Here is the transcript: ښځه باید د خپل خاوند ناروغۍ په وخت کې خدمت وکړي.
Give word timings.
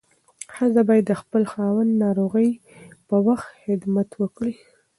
ښځه 0.53 0.81
باید 0.89 1.05
د 1.07 1.13
خپل 1.21 1.43
خاوند 1.51 1.91
ناروغۍ 2.03 2.49
په 3.07 3.15
وخت 3.27 3.47
کې 3.53 3.59
خدمت 3.65 4.09
وکړي. 4.21 4.53